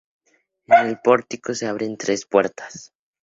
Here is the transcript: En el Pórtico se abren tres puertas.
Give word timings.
En 0.65 0.87
el 0.87 0.97
Pórtico 0.99 1.53
se 1.53 1.67
abren 1.67 1.95
tres 1.95 2.25
puertas. 2.25 2.91